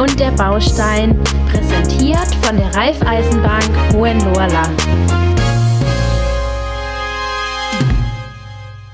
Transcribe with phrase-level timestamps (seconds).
[0.00, 5.19] und der Baustein, präsentiert von der Raiffeisenbank Hohenlohrland.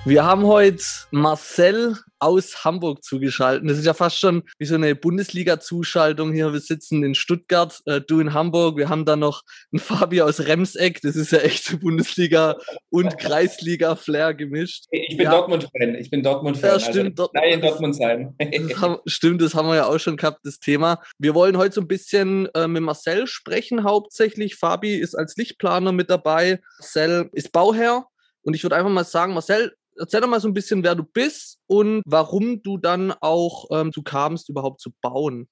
[0.06, 3.68] Wir haben heute Marcel aus Hamburg zugeschaltet.
[3.68, 6.52] Das ist ja fast schon wie so eine Bundesliga-Zuschaltung hier.
[6.52, 8.76] Wir sitzen in Stuttgart, äh, du in Hamburg.
[8.76, 11.00] Wir haben dann noch einen Fabi aus Remseck.
[11.02, 12.56] Das ist ja echt Bundesliga
[12.88, 14.84] und Kreisliga-Flair gemischt.
[14.92, 15.32] Ich bin ja.
[15.32, 15.96] Dortmund-Fan.
[15.96, 16.68] Ich bin Dortmund-Fan.
[16.68, 17.18] Ja, also stimmt.
[17.18, 18.36] Also, nein, in Dortmund sein.
[18.38, 21.02] das haben, stimmt, das haben wir ja auch schon gehabt, das Thema.
[21.18, 24.54] Wir wollen heute so ein bisschen äh, mit Marcel sprechen, hauptsächlich.
[24.54, 26.60] Fabi ist als Lichtplaner mit dabei.
[26.78, 28.06] Marcel ist Bauherr.
[28.42, 31.04] Und ich würde einfach mal sagen, Marcel, erzähl doch mal so ein bisschen, wer du
[31.04, 35.48] bist und warum du dann auch ähm, du kamst, überhaupt zu bauen.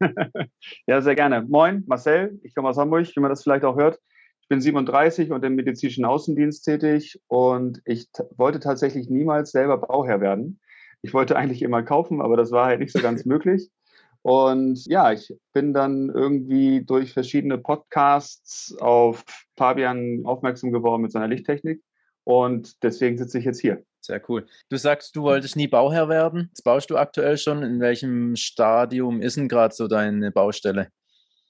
[0.86, 1.42] ja, sehr gerne.
[1.42, 3.98] Moin, Marcel, ich komme aus Hamburg, wie man das vielleicht auch hört.
[4.40, 10.20] Ich bin 37 und im medizinischen Außendienst tätig und ich wollte tatsächlich niemals selber Bauherr
[10.20, 10.60] werden.
[11.02, 13.70] Ich wollte eigentlich immer kaufen, aber das war halt nicht so ganz möglich.
[14.22, 19.24] Und ja, ich bin dann irgendwie durch verschiedene Podcasts auf
[19.56, 21.82] Fabian aufmerksam geworden mit seiner Lichttechnik
[22.28, 23.82] und deswegen sitze ich jetzt hier.
[24.02, 24.46] Sehr cool.
[24.68, 26.48] Du sagst, du wolltest nie Bauherr werden.
[26.50, 27.62] Jetzt baust du aktuell schon.
[27.62, 30.88] In welchem Stadium ist denn gerade so deine Baustelle?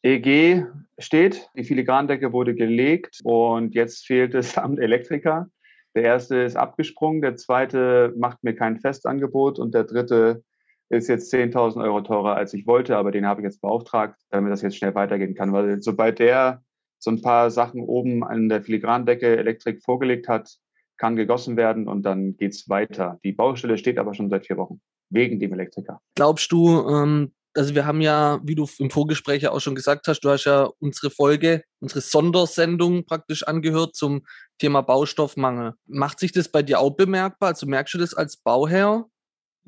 [0.05, 5.49] EG steht, die Filigrandecke wurde gelegt und jetzt fehlt es am Elektriker.
[5.97, 10.45] Der erste ist abgesprungen, der zweite macht mir kein Festangebot und der dritte
[10.91, 14.53] ist jetzt 10.000 Euro teurer, als ich wollte, aber den habe ich jetzt beauftragt, damit
[14.53, 15.53] das jetzt schnell weitergehen kann.
[15.53, 16.63] Weil sobald der
[17.01, 20.57] so ein paar Sachen oben an der Filigrandecke Elektrik vorgelegt hat,
[20.99, 23.19] kann gegossen werden und dann geht's weiter.
[23.25, 26.01] Die Baustelle steht aber schon seit vier Wochen wegen dem Elektriker.
[26.15, 30.07] Glaubst du, ähm, also wir haben ja, wie du im Vorgespräch ja auch schon gesagt
[30.07, 34.27] hast, du hast ja unsere Folge, unsere Sondersendung praktisch angehört zum
[34.59, 35.75] Thema Baustoffmangel.
[35.87, 37.51] Macht sich das bei dir auch bemerkbar?
[37.51, 39.07] Also merkst du das als Bauherr?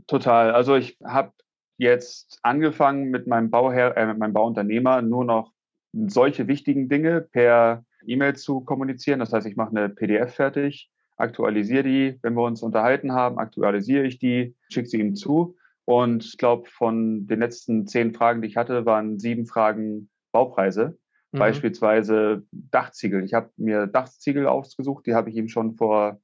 [0.06, 0.52] Total.
[0.52, 1.32] Also ich habe
[1.78, 5.52] jetzt angefangen mit meinem Bauherr, äh, mit meinem Bauunternehmer nur noch
[5.92, 9.20] solche wichtigen Dinge per E-Mail zu kommunizieren.
[9.20, 14.06] Das heißt, ich mache eine PDF fertig, aktualisiere die, wenn wir uns unterhalten haben, aktualisiere
[14.06, 15.56] ich die, schicke sie ihm zu.
[15.84, 20.98] Und ich glaube, von den letzten zehn Fragen, die ich hatte, waren sieben Fragen Baupreise.
[21.32, 21.38] Mhm.
[21.38, 23.24] Beispielsweise Dachziegel.
[23.24, 26.20] Ich habe mir Dachziegel ausgesucht, die habe ich ihm schon vor,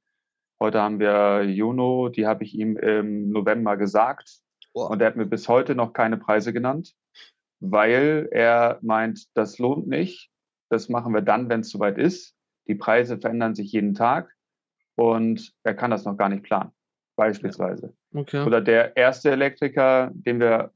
[0.59, 4.39] heute haben wir Juno, die habe ich ihm im November gesagt.
[4.73, 4.89] Wow.
[4.89, 6.93] Und er hat mir bis heute noch keine Preise genannt,
[7.59, 10.29] weil er meint, das lohnt nicht.
[10.69, 12.35] Das machen wir dann, wenn es soweit ist.
[12.67, 14.36] Die Preise verändern sich jeden Tag
[14.97, 16.71] und er kann das noch gar nicht planen,
[17.15, 17.93] beispielsweise.
[18.13, 18.43] Okay.
[18.43, 20.71] Oder der erste Elektriker, den wir,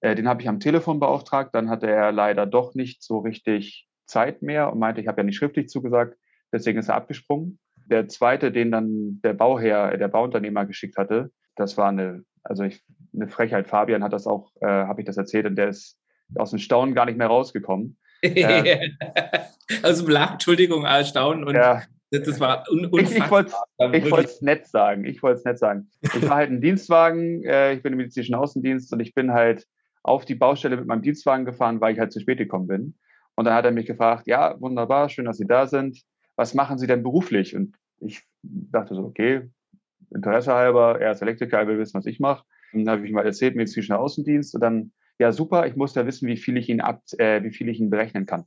[0.00, 3.88] äh, den habe ich am Telefon beauftragt, dann hatte er leider doch nicht so richtig
[4.06, 6.18] Zeit mehr und meinte, ich habe ja nicht schriftlich zugesagt,
[6.52, 7.58] deswegen ist er abgesprungen.
[7.86, 12.82] Der zweite, den dann der Bauherr, der Bauunternehmer geschickt hatte, das war eine, also ich,
[13.14, 13.68] eine Frechheit.
[13.68, 15.98] Fabian hat das auch, äh, habe ich das erzählt und der ist
[16.36, 17.96] aus dem Staunen gar nicht mehr rausgekommen.
[18.22, 18.90] äh,
[19.82, 23.46] also Entschuldigung, Staunen und ja, das war un unfassbar.
[23.92, 25.04] Ich, ich wollte es nett sagen.
[25.04, 25.90] Ich wollte es nett sagen.
[26.02, 27.42] Ich war halt ein Dienstwagen.
[27.44, 29.66] Äh, ich bin im medizinischen Außendienst und ich bin halt
[30.02, 32.94] auf die Baustelle mit meinem Dienstwagen gefahren, weil ich halt zu spät gekommen bin.
[33.34, 36.02] Und dann hat er mich gefragt, ja, wunderbar, schön, dass Sie da sind.
[36.36, 37.56] Was machen Sie denn beruflich?
[37.56, 39.48] Und ich dachte so, okay,
[40.10, 42.44] Interesse halber, er ist Elektriker, er will wissen, was ich mache.
[42.72, 44.54] dann habe ich ihm mal erzählt, medizinischer Außendienst.
[44.54, 47.52] Und dann, ja, super, ich muss ja wissen, wie viel ich ihn ab, äh, wie
[47.52, 48.44] viel ich ihn berechnen kann.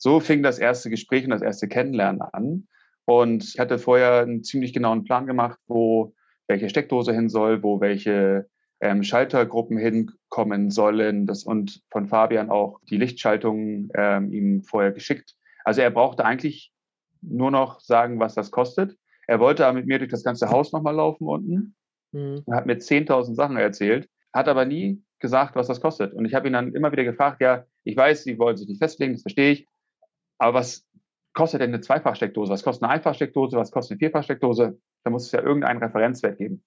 [0.00, 2.66] So fing das erste Gespräch und das erste Kennenlernen an.
[3.04, 6.14] Und ich hatte vorher einen ziemlich genauen Plan gemacht, wo
[6.48, 8.48] welche Steckdose hin soll, wo welche
[8.80, 11.26] ähm, Schaltergruppen hinkommen sollen.
[11.26, 15.34] Das, und von Fabian auch die Lichtschaltung ähm, ihm vorher geschickt.
[15.64, 16.72] Also er brauchte eigentlich
[17.20, 18.96] nur noch sagen, was das kostet.
[19.26, 21.74] Er wollte aber mit mir durch das ganze Haus nochmal laufen unten.
[22.12, 22.42] Mhm.
[22.46, 26.14] Er hat mir 10.000 Sachen erzählt, hat aber nie gesagt, was das kostet.
[26.14, 28.82] Und ich habe ihn dann immer wieder gefragt, ja, ich weiß, Sie wollen sich nicht
[28.82, 29.66] festlegen, das verstehe ich,
[30.40, 30.86] aber was
[31.34, 32.52] kostet denn eine Zweifachsteckdose?
[32.52, 33.56] Was kostet eine Einfachsteckdose?
[33.56, 34.78] Was kostet eine Vierfachsteckdose?
[35.04, 36.64] Da muss es ja irgendeinen Referenzwert geben.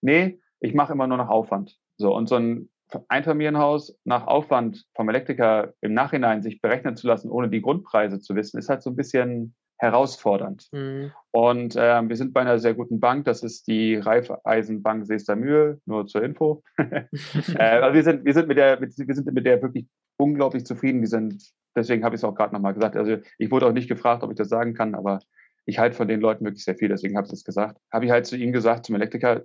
[0.00, 1.78] Nee, ich mache immer nur nach Aufwand.
[1.96, 2.70] So, und so ein
[3.08, 8.34] Einfamilienhaus nach Aufwand vom Elektriker im Nachhinein sich berechnen zu lassen, ohne die Grundpreise zu
[8.34, 10.68] wissen, ist halt so ein bisschen herausfordernd.
[10.72, 11.12] Mhm.
[11.32, 16.06] Und äh, wir sind bei einer sehr guten Bank, das ist die Raiffeisenbank Seestermühe, nur
[16.06, 16.62] zur Info.
[16.78, 19.86] äh, also wir, sind, wir, sind mit der, mit, wir sind mit der wirklich
[20.18, 21.00] unglaublich zufrieden.
[21.00, 22.96] Die sind deswegen habe ich es auch gerade nochmal gesagt.
[22.96, 25.20] Also ich wurde auch nicht gefragt, ob ich das sagen kann, aber
[25.66, 27.78] ich halte von den Leuten wirklich sehr viel, deswegen habe ich es gesagt.
[27.92, 29.42] Habe ich halt zu ihm gesagt, zum Elektriker,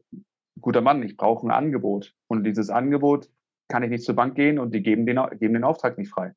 [0.60, 2.14] guter Mann, ich brauche ein Angebot.
[2.28, 3.30] Und dieses Angebot
[3.68, 6.34] kann ich nicht zur Bank gehen und die geben den, geben den Auftrag nicht frei.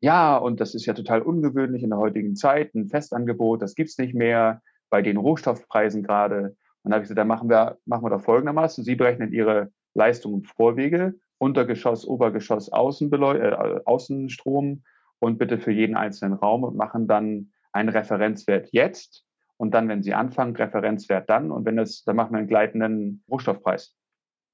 [0.00, 3.98] Ja, und das ist ja total ungewöhnlich in der heutigen Zeit, ein Festangebot, das gibt's
[3.98, 6.56] nicht mehr, bei den Rohstoffpreisen gerade.
[6.82, 9.70] Und da habe ich gesagt, dann machen wir, machen wir doch folgendermaßen, Sie berechnen Ihre
[9.94, 14.82] Leistungen im Vorwege Untergeschoss, Obergeschoss, Außenbeleu äh, Außenstrom
[15.20, 19.24] und bitte für jeden einzelnen Raum und machen dann einen Referenzwert jetzt
[19.56, 23.22] und dann, wenn Sie anfangen, Referenzwert dann und wenn das, dann machen wir einen gleitenden
[23.30, 23.94] Rohstoffpreis.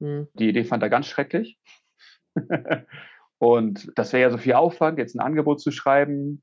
[0.01, 0.29] Mhm.
[0.35, 1.59] Die Idee fand er ganz schrecklich.
[3.45, 6.43] und das wäre ja so viel Aufwand, jetzt ein Angebot zu schreiben.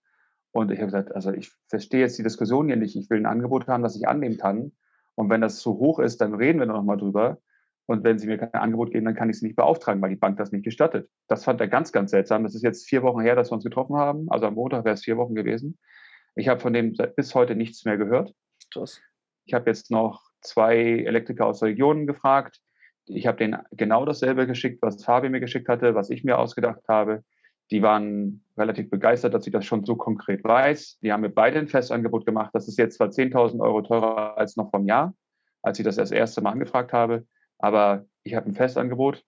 [0.52, 2.96] Und ich habe gesagt, also ich verstehe jetzt die Diskussion hier nicht.
[2.96, 4.72] Ich will ein Angebot haben, das ich annehmen kann.
[5.16, 7.40] Und wenn das zu hoch ist, dann reden wir noch mal drüber.
[7.88, 10.16] Und wenn Sie mir kein Angebot geben, dann kann ich Sie nicht beauftragen, weil die
[10.16, 11.10] Bank das nicht gestattet.
[11.28, 12.44] Das fand er ganz, ganz seltsam.
[12.44, 14.30] Das ist jetzt vier Wochen her, dass wir uns getroffen haben.
[14.30, 15.80] Also am Montag wäre es vier Wochen gewesen.
[16.36, 18.36] Ich habe von dem bis heute nichts mehr gehört.
[18.72, 19.02] Krass.
[19.46, 22.60] Ich habe jetzt noch zwei Elektriker aus der Region gefragt.
[23.06, 26.82] Ich habe denen genau dasselbe geschickt, was Fabi mir geschickt hatte, was ich mir ausgedacht
[26.88, 27.24] habe.
[27.72, 31.00] Die waren relativ begeistert, dass ich das schon so konkret weiß.
[31.02, 32.52] Die haben mir beide ein Festangebot gemacht.
[32.54, 35.16] Das ist jetzt zwar 10.000 Euro teurer als noch vom Jahr,
[35.62, 37.26] als ich das das erste Mal angefragt habe.
[37.58, 39.24] Aber ich habe ein Festangebot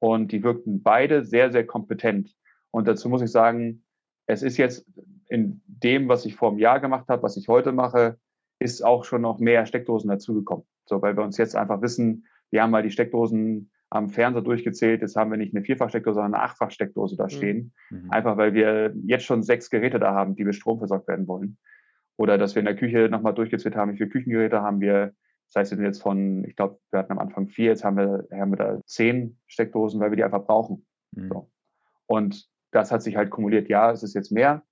[0.00, 2.34] und die wirkten beide sehr, sehr kompetent.
[2.70, 3.84] Und dazu muss ich sagen,
[4.26, 4.86] es ist jetzt
[5.28, 8.18] in dem, was ich vor einem Jahr gemacht habe, was ich heute mache,
[8.58, 10.66] ist auch schon noch mehr Steckdosen dazugekommen.
[10.86, 15.02] So, weil wir uns jetzt einfach wissen, wir haben mal die Steckdosen am Fernseher durchgezählt.
[15.02, 17.30] Jetzt haben wir nicht eine Vierfachsteckdose, sondern eine Achtfachsteckdose da mhm.
[17.30, 17.72] stehen.
[17.90, 18.10] Mhm.
[18.10, 21.58] Einfach weil wir jetzt schon sechs Geräte da haben, die mit Strom versorgt werden wollen.
[22.16, 25.14] Oder dass wir in der Küche nochmal durchgezählt haben, wie viele Küchengeräte haben wir.
[25.48, 27.96] Das heißt, wir sind jetzt von, ich glaube, wir hatten am Anfang vier, jetzt haben
[27.96, 30.86] wir, haben wir da zehn Steckdosen, weil wir die einfach brauchen.
[31.10, 31.28] Mhm.
[31.28, 31.50] So.
[32.06, 33.68] Und das hat sich halt kumuliert.
[33.68, 34.62] Ja, es ist jetzt mehr,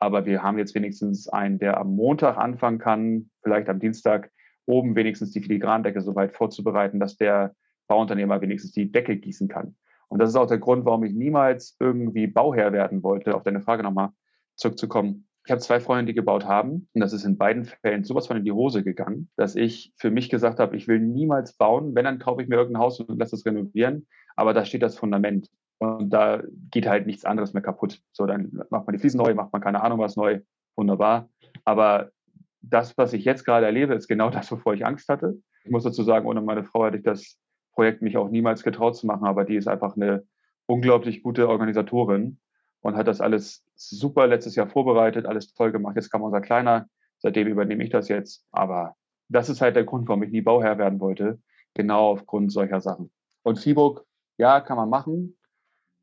[0.00, 4.32] aber wir haben jetzt wenigstens einen, der am Montag anfangen kann, vielleicht am Dienstag
[4.68, 7.54] oben wenigstens die Filigrandecke so weit vorzubereiten, dass der
[7.88, 9.74] Bauunternehmer wenigstens die Decke gießen kann.
[10.08, 13.60] Und das ist auch der Grund, warum ich niemals irgendwie Bauherr werden wollte, auf deine
[13.60, 14.10] Frage nochmal
[14.56, 15.26] zurückzukommen.
[15.44, 18.36] Ich habe zwei Freunde, die gebaut haben, und das ist in beiden Fällen sowas von
[18.36, 21.94] in die Hose gegangen, dass ich für mich gesagt habe, ich will niemals bauen.
[21.94, 24.06] Wenn, dann kaufe ich mir irgendein Haus und lasse es renovieren.
[24.36, 25.48] Aber da steht das Fundament.
[25.78, 28.02] Und da geht halt nichts anderes mehr kaputt.
[28.12, 30.40] So, dann macht man die Fliesen neu, macht man keine Ahnung was neu.
[30.76, 31.30] Wunderbar.
[31.64, 32.10] Aber
[32.60, 35.38] das, was ich jetzt gerade erlebe, ist genau das, wovor ich Angst hatte.
[35.64, 37.38] Ich muss dazu sagen, ohne meine Frau hätte ich das
[37.72, 40.26] Projekt mich auch niemals getraut zu machen, aber die ist einfach eine
[40.66, 42.38] unglaublich gute Organisatorin
[42.80, 45.96] und hat das alles super letztes Jahr vorbereitet, alles toll gemacht.
[45.96, 46.88] Jetzt kam unser Kleiner,
[47.18, 48.44] seitdem übernehme ich das jetzt.
[48.50, 48.96] Aber
[49.28, 51.40] das ist halt der Grund, warum ich nie Bauherr werden wollte.
[51.74, 53.10] Genau aufgrund solcher Sachen.
[53.42, 54.04] Und Fieburg,
[54.36, 55.36] ja, kann man machen,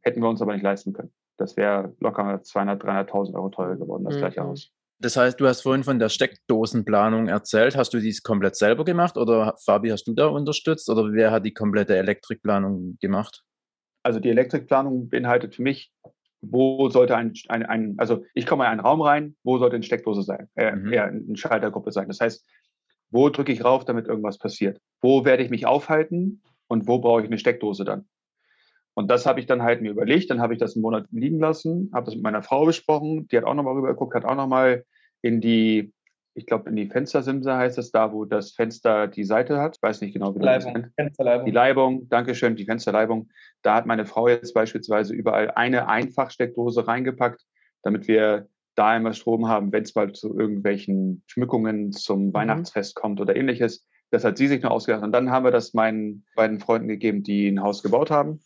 [0.02, 1.14] hätten wir uns aber nicht leisten können.
[1.38, 4.20] Das wäre locker 200, 300.000 Euro teurer geworden, das mhm.
[4.20, 4.72] gleiche Haus.
[5.00, 7.76] Das heißt, du hast vorhin von der Steckdosenplanung erzählt.
[7.76, 11.46] Hast du dies komplett selber gemacht oder Fabi, hast du da unterstützt oder wer hat
[11.46, 13.44] die komplette Elektrikplanung gemacht?
[14.04, 15.92] Also die Elektrikplanung beinhaltet für mich,
[16.42, 19.84] wo sollte ein, ein, ein also ich komme in einen Raum rein, wo sollte eine
[19.84, 20.94] Steckdose sein, äh, mhm.
[20.94, 22.08] eher eine Schaltergruppe sein.
[22.08, 22.46] Das heißt,
[23.10, 24.80] wo drücke ich rauf, damit irgendwas passiert?
[25.02, 28.08] Wo werde ich mich aufhalten und wo brauche ich eine Steckdose dann?
[28.96, 31.40] Und das habe ich dann halt mir überlegt, dann habe ich das einen Monat liegen
[31.40, 34.86] lassen, habe das mit meiner Frau besprochen, die hat auch nochmal rübergeguckt, hat auch nochmal
[35.22, 35.94] in die,
[36.34, 39.76] ich glaube, in die Fenstersimse heißt es, da wo das Fenster die Seite hat.
[39.76, 41.46] Ich weiß nicht genau, wie Leibung, das Fensterleibung.
[41.46, 43.30] Die Leibung, Dankeschön, die Fensterleibung.
[43.64, 47.44] Da hat meine Frau jetzt beispielsweise überall eine Einfachsteckdose reingepackt,
[47.84, 52.34] damit wir da immer Strom haben, wenn es mal zu irgendwelchen Schmückungen zum mhm.
[52.34, 53.86] Weihnachtsfest kommt oder ähnliches.
[54.10, 55.04] Das hat sie sich nur ausgedacht.
[55.04, 58.40] Und dann haben wir das meinen beiden Freunden gegeben, die ein Haus gebaut haben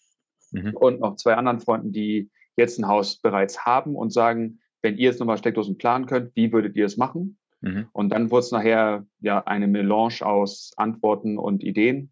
[0.51, 0.75] mhm.
[0.75, 5.09] und noch zwei anderen Freunden, die jetzt ein Haus bereits haben und sagen, wenn ihr
[5.09, 7.37] jetzt nochmal Steckdosen planen könnt, wie würdet ihr es machen?
[7.61, 7.87] Mhm.
[7.91, 12.11] Und dann wurde es nachher ja eine Melange aus Antworten und Ideen.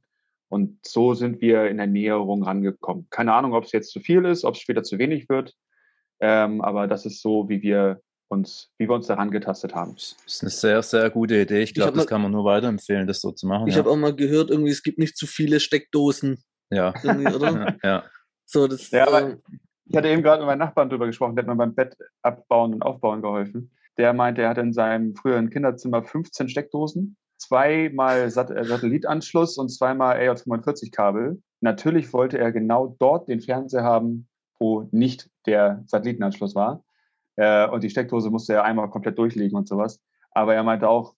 [0.50, 3.08] Und so sind wir in der Näherung rangekommen.
[3.10, 5.54] Keine Ahnung, ob es jetzt zu viel ist, ob es später zu wenig wird.
[6.20, 9.94] Ähm, aber das ist so, wie wir uns, wie wir uns daran getastet haben.
[9.96, 11.62] Das ist eine sehr, sehr gute Idee.
[11.62, 13.68] Ich glaube, das kann man nur weiterempfehlen, das so zu machen.
[13.68, 13.80] Ich ja.
[13.80, 16.44] habe auch mal gehört, irgendwie, es gibt nicht zu viele Steckdosen.
[16.70, 16.94] Ja.
[17.04, 17.78] oder?
[17.84, 18.04] ja.
[18.48, 19.38] So, das, ja, aber
[19.86, 22.74] ich hatte eben gerade mit meinem Nachbarn drüber gesprochen, der hat mir beim Bett abbauen
[22.74, 23.72] und aufbauen geholfen.
[23.98, 29.70] Der meinte, er hatte in seinem früheren Kinderzimmer 15 Steckdosen, zweimal Sat äh, Satellitanschluss und
[29.70, 31.42] zweimal AJ45-Kabel.
[31.60, 34.28] Natürlich wollte er genau dort den Fernseher haben,
[34.60, 36.84] wo nicht der Satellitenanschluss war.
[37.36, 40.02] Äh, und die Steckdose musste er einmal komplett durchlegen und sowas.
[40.32, 41.16] Aber er meinte auch,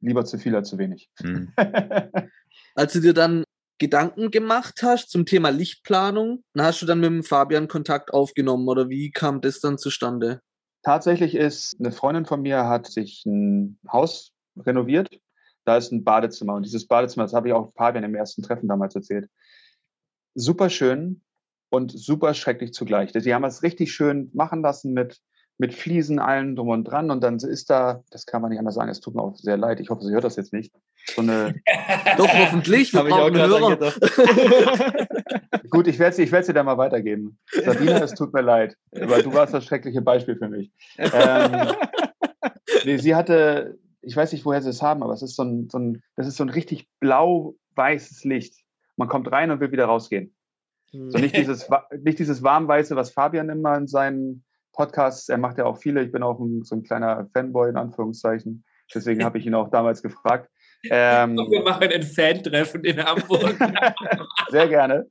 [0.00, 1.10] lieber zu viel als zu wenig.
[1.22, 1.52] Mhm.
[2.74, 3.44] Als du dir dann
[3.82, 8.68] Gedanken gemacht hast zum Thema Lichtplanung, dann hast du dann mit dem Fabian Kontakt aufgenommen
[8.68, 10.40] oder wie kam das dann zustande?
[10.84, 15.18] Tatsächlich ist eine Freundin von mir hat sich ein Haus renoviert.
[15.64, 18.68] Da ist ein Badezimmer und dieses Badezimmer, das habe ich auch Fabian im ersten Treffen
[18.68, 19.28] damals erzählt.
[20.36, 21.20] Super schön
[21.68, 23.10] und super schrecklich zugleich.
[23.12, 25.18] Sie haben es richtig schön machen lassen mit
[25.58, 27.10] mit Fliesen, allen drum und dran.
[27.10, 29.56] Und dann ist da, das kann man nicht anders sagen, es tut mir auch sehr
[29.56, 30.72] leid, ich hoffe, sie hört das jetzt nicht.
[31.14, 31.54] So eine.
[32.16, 32.92] Doch, hoffentlich.
[32.92, 33.92] Wir brauchen Hörer.
[35.70, 37.38] Gut, ich werde sie, ich werde sie dann mal weitergeben.
[37.64, 40.70] Sabine, es tut mir leid, weil du warst das schreckliche Beispiel für mich.
[40.98, 41.68] Ähm,
[42.84, 45.68] nee, sie hatte, ich weiß nicht, woher sie es haben, aber es ist so ein,
[45.70, 48.56] so ein das ist so ein richtig blau-weißes Licht.
[48.96, 50.34] Man kommt rein und will wieder rausgehen.
[50.92, 51.68] So nicht dieses,
[52.02, 56.12] nicht dieses warmweiße, was Fabian immer in seinen Podcasts, er macht ja auch viele, ich
[56.12, 58.64] bin auch ein, so ein kleiner Fanboy in Anführungszeichen,
[58.94, 60.48] deswegen habe ich ihn auch damals gefragt.
[60.90, 63.54] Ähm, wir machen ein Fan-Treffen in Hamburg.
[64.50, 65.06] sehr gerne.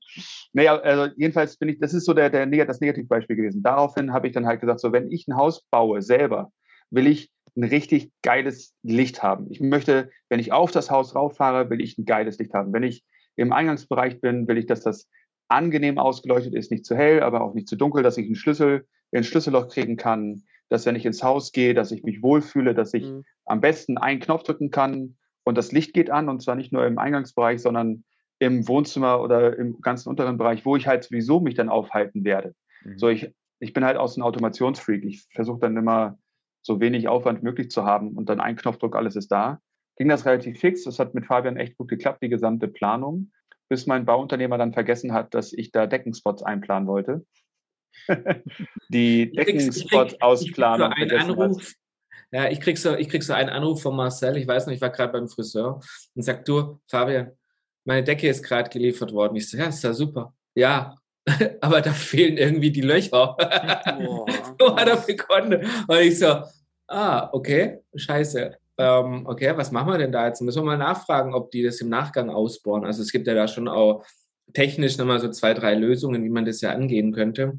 [0.51, 3.63] Nee, also jedenfalls bin ich, das ist so der, der, das Negativbeispiel gewesen.
[3.63, 6.51] Daraufhin habe ich dann halt gesagt, so wenn ich ein Haus baue selber,
[6.89, 9.47] will ich ein richtig geiles Licht haben.
[9.49, 12.73] Ich möchte, wenn ich auf das Haus rauffahre, will ich ein geiles Licht haben.
[12.73, 15.07] Wenn ich im Eingangsbereich bin, will ich, dass das
[15.47, 18.85] angenehm ausgeleuchtet ist, nicht zu hell, aber auch nicht zu dunkel, dass ich einen Schlüssel,
[19.19, 22.93] ein Schlüsselloch kriegen kann, dass wenn ich ins Haus gehe, dass ich mich wohlfühle, dass
[22.93, 23.23] ich mhm.
[23.45, 26.85] am besten einen Knopf drücken kann und das Licht geht an und zwar nicht nur
[26.85, 28.03] im Eingangsbereich, sondern
[28.39, 32.55] im Wohnzimmer oder im ganzen unteren Bereich, wo ich halt sowieso mich dann aufhalten werde.
[32.83, 32.97] Mhm.
[32.97, 35.03] So, ich, ich bin halt aus einem Automationsfreak.
[35.03, 36.17] Ich versuche dann immer
[36.63, 39.59] so wenig Aufwand möglich zu haben und dann ein Knopfdruck, alles ist da.
[39.97, 40.83] Ging das relativ fix.
[40.83, 43.31] Das hat mit Fabian echt gut geklappt, die gesamte Planung
[43.71, 47.25] bis mein Bauunternehmer dann vergessen hat, dass ich da Deckenspots einplanen wollte.
[48.89, 50.93] Die Deckenspots ausplanen.
[51.09, 51.73] So Anruf,
[52.31, 54.37] ja, ich krieg so, ich krieg so einen Anruf von Marcel.
[54.37, 55.79] Ich weiß noch, ich war gerade beim Friseur
[56.15, 57.31] und sagt, du, Fabian,
[57.85, 59.35] meine Decke ist gerade geliefert worden.
[59.35, 60.33] Ich so, ja, ist ja super.
[60.55, 60.97] Ja,
[61.61, 63.35] aber da fehlen irgendwie die Löcher.
[63.99, 64.25] Oh.
[64.59, 65.65] so hat er begonnen.
[65.87, 66.43] Und ich so,
[66.87, 70.41] ah, okay, scheiße ähm, okay, was machen wir denn da jetzt?
[70.41, 72.83] Müssen wir mal nachfragen, ob die das im Nachgang ausbauen.
[72.83, 74.03] Also es gibt ja da schon auch
[74.53, 77.57] technisch nochmal so zwei, drei Lösungen, wie man das ja angehen könnte.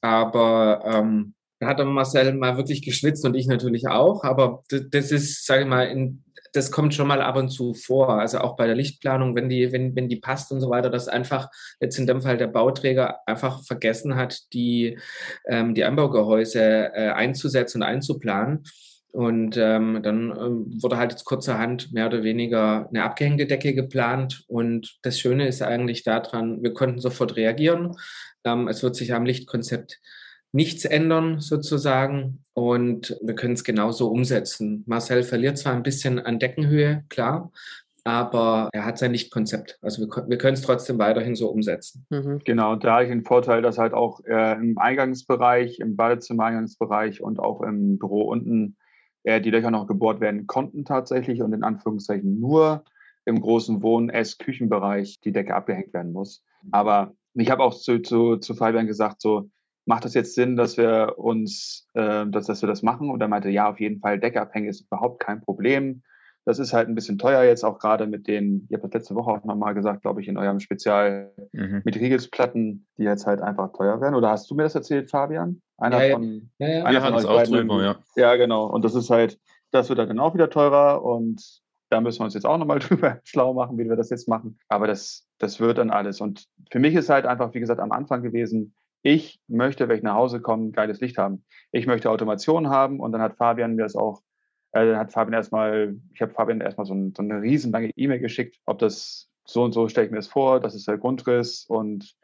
[0.00, 4.24] Aber ähm, da hat dann Marcel mal wirklich geschwitzt und ich natürlich auch.
[4.24, 8.18] Aber das ist, sage ich mal, in, das kommt schon mal ab und zu vor.
[8.18, 11.06] Also auch bei der Lichtplanung, wenn die, wenn, wenn die passt und so weiter, dass
[11.06, 11.48] einfach
[11.80, 14.98] jetzt in dem Fall der Bauträger einfach vergessen hat, die,
[15.46, 16.60] ähm, die Anbaugehäuse
[16.94, 18.64] äh, einzusetzen und einzuplanen.
[19.12, 24.44] Und ähm, dann ähm, wurde halt jetzt kurzerhand mehr oder weniger eine abgehängte Decke geplant.
[24.46, 27.96] Und das Schöne ist eigentlich daran, wir konnten sofort reagieren.
[28.44, 30.00] Ähm, es wird sich am Lichtkonzept
[30.52, 34.84] nichts ändern sozusagen und wir können es genauso umsetzen.
[34.86, 37.52] Marcel verliert zwar ein bisschen an Deckenhöhe, klar,
[38.04, 39.78] aber er hat sein Lichtkonzept.
[39.80, 42.06] Also wir, wir können es trotzdem weiterhin so umsetzen.
[42.10, 42.40] Mhm.
[42.44, 47.38] Genau, da habe ich den Vorteil, dass halt auch äh, im Eingangsbereich, im Badezimmer-Eingangsbereich und
[47.38, 48.76] auch im Büro unten
[49.24, 52.84] äh, die Löcher noch gebohrt werden konnten tatsächlich und in Anführungszeichen nur
[53.24, 56.42] im großen Wohn-, Ess-, Küchenbereich die Decke abgehängt werden muss.
[56.70, 59.50] Aber ich habe auch zu, zu, zu Fabian gesagt, so,
[59.86, 63.10] macht das jetzt Sinn, dass wir uns, äh, dass, dass wir das machen?
[63.10, 66.02] Und er meinte, ja, auf jeden Fall, Decke abhängen ist überhaupt kein Problem.
[66.44, 69.14] Das ist halt ein bisschen teuer jetzt auch gerade mit den, ihr habt das letzte
[69.14, 71.82] Woche auch nochmal gesagt, glaube ich, in eurem Spezial mhm.
[71.84, 74.14] mit Riegelsplatten, die jetzt halt einfach teuer werden.
[74.14, 75.60] Oder hast du mir das erzählt, Fabian?
[75.76, 76.84] Einer ja, von, ja, ja.
[76.84, 77.96] Einer von euch auch drüber, ja.
[78.16, 78.66] Ja, genau.
[78.66, 79.38] Und das ist halt,
[79.70, 83.18] das wird dann auch wieder teurer und da müssen wir uns jetzt auch nochmal drüber
[83.24, 84.58] schlau machen, wie wir das jetzt machen.
[84.68, 86.20] Aber das, das wird dann alles.
[86.20, 90.02] Und für mich ist halt einfach, wie gesagt, am Anfang gewesen, ich möchte, wenn ich
[90.02, 91.44] nach Hause komme, geiles Licht haben.
[91.72, 94.20] Ich möchte Automation haben und dann hat Fabian mir das auch
[94.72, 98.58] dann hat Fabian erstmal, ich habe Fabian erstmal so, ein, so eine riesenlange E-Mail geschickt,
[98.66, 102.14] ob das so und so stelle ich mir das vor, das ist der Grundriss und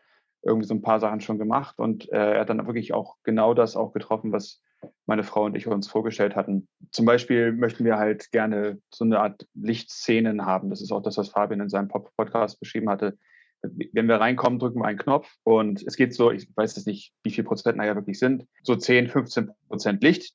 [0.43, 1.79] irgendwie so ein paar Sachen schon gemacht.
[1.79, 4.63] Und äh, er hat dann wirklich auch genau das auch getroffen, was
[5.07, 6.69] meine Frau und ich uns vorgestellt hatten.
[6.93, 10.71] Zum Beispiel möchten wir halt gerne so eine Art Lichtszenen haben.
[10.71, 13.19] Das ist auch das, was Fabian in seinem Podcast beschrieben hatte.
[13.63, 17.13] Wenn wir reinkommen, drücken wir einen Knopf und es geht so, ich weiß jetzt nicht,
[17.25, 20.35] wie viel Prozent nachher wirklich sind, so 10, 15 Prozent Licht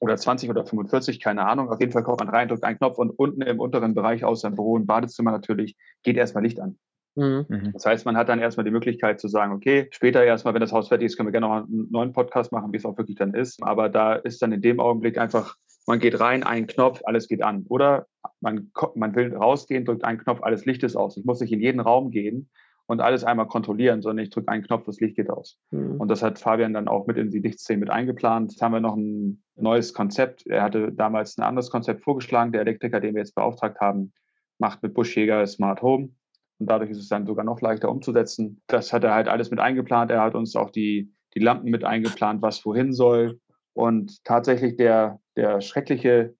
[0.00, 1.70] oder 20 oder 45, keine Ahnung.
[1.70, 4.48] Auf jeden Fall kommt man rein, drückt einen Knopf und unten im unteren Bereich außer
[4.48, 6.78] im Büro und Badezimmer natürlich geht erstmal Licht an.
[7.14, 7.46] Mhm.
[7.48, 7.72] mhm.
[7.72, 10.72] Das heißt, man hat dann erstmal die Möglichkeit zu sagen, okay, später erstmal, wenn das
[10.72, 13.16] Haus fertig ist, können wir gerne noch einen neuen Podcast machen, wie es auch wirklich
[13.16, 13.62] dann ist.
[13.62, 17.42] Aber da ist dann in dem Augenblick einfach, man geht rein, ein Knopf, alles geht
[17.42, 17.64] an.
[17.68, 18.06] Oder
[18.40, 21.16] man, man will rausgehen, drückt einen Knopf, alles Licht ist aus.
[21.16, 22.50] Ich muss nicht in jeden Raum gehen
[22.86, 25.58] und alles einmal kontrollieren, sondern ich drücke einen Knopf, das Licht geht aus.
[25.70, 26.00] Mhm.
[26.00, 28.52] Und das hat Fabian dann auch mit in die Lichtszene mit eingeplant.
[28.52, 30.46] Jetzt haben wir noch ein neues Konzept.
[30.46, 32.52] Er hatte damals ein anderes Konzept vorgeschlagen.
[32.52, 34.12] Der Elektriker, den wir jetzt beauftragt haben,
[34.58, 36.10] macht mit Buschjäger Smart Home.
[36.58, 38.62] Und dadurch ist es dann sogar noch leichter umzusetzen.
[38.66, 40.10] Das hat er halt alles mit eingeplant.
[40.10, 43.40] Er hat uns auch die, die Lampen mit eingeplant, was wohin soll.
[43.74, 46.34] Und tatsächlich der, der schreckliche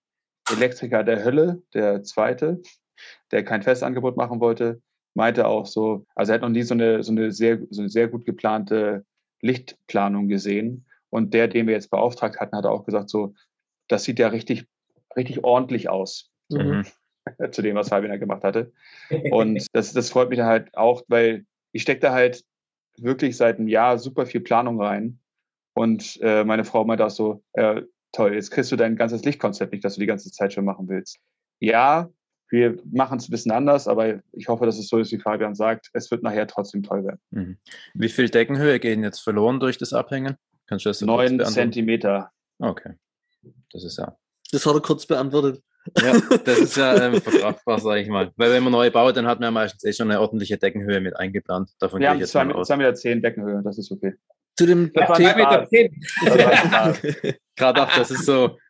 [0.51, 2.63] Elektriker der Hölle, der zweite,
[3.31, 4.81] der kein Festangebot machen wollte,
[5.17, 7.89] meinte auch so, also er hat noch nie so eine, so eine, sehr, so eine
[7.89, 9.05] sehr gut geplante
[9.41, 10.87] Lichtplanung gesehen.
[11.11, 13.35] Und der, den wir jetzt beauftragt hatten, hat auch gesagt, so,
[13.89, 14.67] das sieht ja richtig,
[15.17, 16.31] richtig ordentlich aus.
[16.51, 16.85] Mhm.
[17.51, 18.73] Zu dem, was Fabian gemacht hatte.
[19.31, 22.45] Und das, das freut mich dann halt auch, weil ich stecke da halt
[22.99, 25.19] wirklich seit einem Jahr super viel Planung rein.
[25.75, 27.83] Und äh, meine Frau meinte auch so, äh,
[28.13, 30.89] toll, jetzt kriegst du dein ganzes Lichtkonzept nicht, das du die ganze Zeit schon machen
[30.89, 31.19] willst.
[31.61, 32.11] Ja,
[32.49, 35.55] wir machen es ein bisschen anders, aber ich hoffe, dass es so ist, wie Fabian
[35.55, 35.91] sagt.
[35.93, 37.21] Es wird nachher trotzdem toll werden.
[37.31, 37.59] Mhm.
[37.95, 40.37] Wie viel Deckenhöhe gehen jetzt verloren durch das Abhängen?
[40.67, 42.31] Kannst du das so Neun Zentimeter.
[42.59, 42.95] Okay.
[43.73, 44.17] Das ist ja.
[44.53, 45.63] Das hat er kurz beantwortet.
[46.01, 48.33] Ja, das ist ja ähm, verkraftbar, sage ich mal.
[48.37, 51.01] Weil wenn man neu baut, dann hat man ja meistens eh schon eine ordentliche Deckenhöhe
[51.01, 51.71] mit eingeplant.
[51.79, 52.67] Davon Wir gehe haben ich jetzt zwei, mal aus.
[52.67, 54.15] zwei Meter zehn Deckenhöhe, das ist okay.
[54.57, 55.37] Zu dem Das Thema.
[55.37, 56.01] Meter zehn.
[56.25, 57.03] Das war Spaß.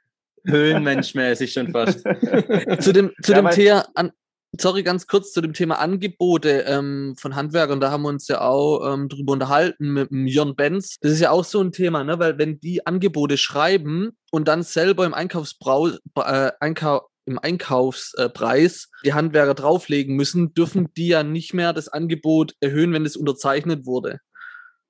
[0.47, 2.01] Ist höhlenmenschmäßig schon fast.
[2.81, 4.13] zu dem, zu Ja, dem Thema, an,
[4.61, 7.81] sorry, ganz kurz zu dem Thema Angebote ähm, von Handwerkern.
[7.81, 10.97] Da haben wir uns ja auch ähm, drüber unterhalten mit dem Jörn Benz.
[11.01, 12.19] Das ist ja auch so ein Thema, ne?
[12.19, 19.13] weil wenn die Angebote schreiben und dann selber im Einkaufsbrau, äh, Einkau im Einkaufspreis die
[19.13, 24.21] Handwerker drauflegen müssen, dürfen die ja nicht mehr das Angebot erhöhen, wenn es unterzeichnet wurde.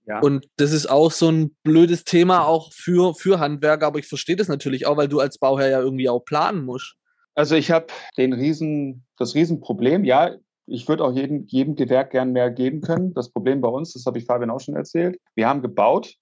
[0.07, 0.21] Ja.
[0.21, 4.37] Und das ist auch so ein blödes Thema auch für, für Handwerker, aber ich verstehe
[4.37, 6.95] das natürlich auch, weil du als Bauherr ja irgendwie auch planen musst.
[7.35, 10.37] Also ich habe den Riesen, das Riesenproblem, ja,
[10.67, 13.15] ich würde auch jedem, jedem Gewerk gern mehr geben können.
[13.15, 16.15] Das Problem bei uns, das habe ich Fabian auch schon erzählt, wir haben gebaut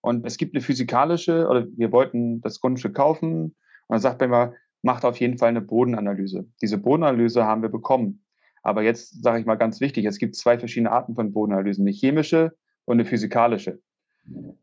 [0.00, 3.54] und es gibt eine physikalische, oder wir wollten das Grundstück kaufen und
[3.88, 4.52] dann sagt man immer,
[4.82, 6.46] macht auf jeden Fall eine Bodenanalyse.
[6.62, 8.24] Diese Bodenanalyse haben wir bekommen.
[8.62, 11.92] Aber jetzt sage ich mal ganz wichtig, es gibt zwei verschiedene Arten von Bodenanalysen, eine
[11.92, 12.52] chemische
[12.86, 13.80] und eine physikalische.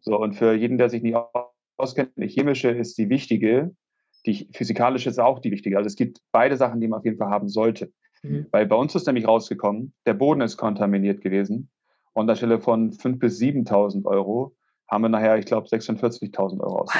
[0.02, 1.18] So, und für jeden, der sich nicht
[1.78, 3.76] auskennt, eine chemische ist die wichtige,
[4.26, 5.78] die physikalische ist auch die wichtige.
[5.78, 7.92] Also es gibt beide Sachen, die man auf jeden Fall haben sollte.
[8.24, 8.48] Mhm.
[8.52, 11.70] Weil bei uns ist nämlich rausgekommen, der Boden ist kontaminiert gewesen.
[12.14, 14.56] Und anstelle von 5.000 bis 7.000 Euro
[14.88, 16.94] haben wir nachher, ich glaube, 46.000 Euro aus.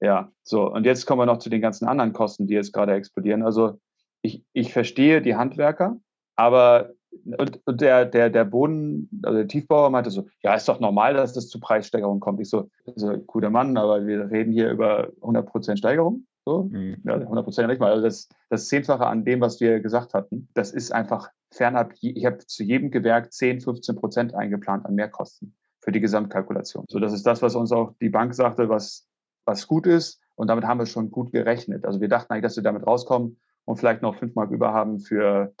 [0.00, 0.70] Ja, so.
[0.70, 3.42] Und jetzt kommen wir noch zu den ganzen anderen Kosten, die jetzt gerade explodieren.
[3.42, 3.80] Also
[4.22, 5.96] ich, ich verstehe die Handwerker,
[6.36, 6.92] aber
[7.38, 11.14] und, und der, der, der Boden, also der Tiefbauer meinte so, ja, ist doch normal,
[11.14, 12.40] dass das zu Preissteigerungen kommt.
[12.40, 16.24] Ich so, so guter Mann, aber wir reden hier über 100% Steigerung.
[16.44, 16.96] So, Mhm.
[17.04, 17.90] ja, 100% nicht mal.
[17.92, 21.92] Also das, das Zehnfache an dem, was wir gesagt hatten, das ist einfach fernab.
[22.00, 26.86] Ich habe zu jedem Gewerk 10, 15 Prozent eingeplant an Mehrkosten für die Gesamtkalkulation.
[26.88, 29.06] So, das ist das, was uns auch die Bank sagte, was,
[29.44, 30.20] was gut ist.
[30.36, 31.84] Und damit haben wir schon gut gerechnet.
[31.84, 35.00] Also wir dachten eigentlich, dass wir damit rauskommen und vielleicht noch fünf Mark über haben
[35.00, 35.52] für,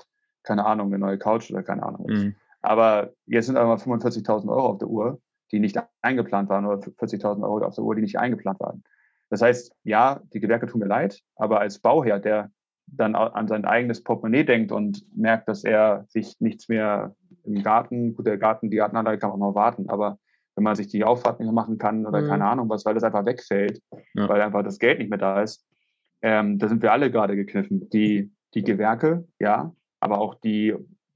[0.42, 2.06] keine Ahnung, eine neue Couch oder keine Ahnung.
[2.08, 2.22] was.
[2.22, 2.34] Mhm.
[2.62, 5.20] Aber jetzt sind aber 45.000 Euro auf der Uhr,
[5.52, 8.82] die nicht eingeplant waren, oder 40.000 Euro auf der Uhr, die nicht eingeplant waren.
[9.30, 12.50] Das heißt, ja, die Gewerke tun mir leid, aber als Bauherr, der
[12.86, 18.14] dann an sein eigenes Portemonnaie denkt und merkt, dass er sich nichts mehr im Garten,
[18.16, 20.18] gut, der Garten, die Gartenanlage kann man auch noch warten, aber
[20.56, 22.28] wenn man sich die Auffahrt nicht mehr machen kann oder Mhm.
[22.28, 23.80] keine Ahnung was, weil das einfach wegfällt,
[24.14, 24.28] Ja.
[24.28, 25.66] weil einfach das Geld nicht mehr da ist,
[26.22, 27.88] ähm, da sind wir alle gerade gekniffen.
[27.90, 30.74] Die, die Gewerke, ja, aber auch die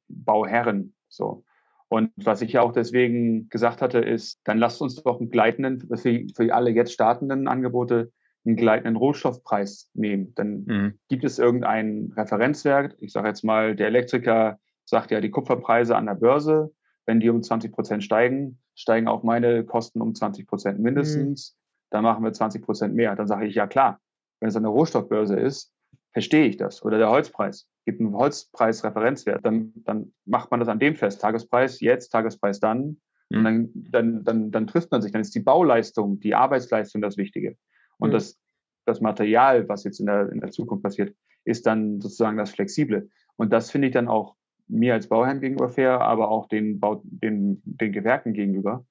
[0.09, 1.45] Bauherren, so.
[1.89, 5.81] Und was ich ja auch deswegen gesagt hatte, ist, dann lasst uns doch einen gleitenden,
[5.95, 8.11] für, für alle jetzt startenden Angebote,
[8.47, 10.35] einen gleitenden Rohstoffpreis nehmen.
[10.35, 10.99] Dann Mhm.
[11.09, 12.97] gibt es irgendeinen Referenzwert.
[12.99, 16.73] Ich sage jetzt mal, der Elektriker sagt ja, die Kupferpreise an der Börse,
[17.05, 21.57] wenn die um 20 Prozent steigen, steigen auch meine Kosten um 20 Prozent mindestens.
[21.91, 23.15] Dann machen wir 20 Prozent mehr.
[23.17, 24.01] Dann sage ich, ja klar,
[24.41, 25.73] wenn es eine Rohstoffbörse ist,
[26.13, 26.83] verstehe ich das.
[26.85, 29.45] Oder der Holzpreis, gibt einen Holzpreisreferenzwert.
[29.45, 31.21] Dann, dann macht man das an dem fest.
[31.21, 33.01] Tagespreis jetzt, Tagespreis dann.
[33.31, 33.45] Und Mhm.
[33.45, 35.13] dann, dann, dann, dann trifft man sich.
[35.13, 37.57] Dann ist die Bauleistung, die Arbeitsleistung das Wichtige.
[37.99, 38.13] Und Mhm.
[38.13, 38.39] das,
[38.85, 43.09] das Material, was jetzt in der, in der Zukunft passiert, ist dann sozusagen das Flexible.
[43.37, 44.37] Und das finde ich dann auch
[44.69, 48.85] mir als Bauherrn gegenüber fair, aber auch den, Bau, den, den Gewerken gegenüber.